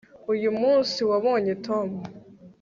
[0.33, 1.89] uyu munsi wabonye tom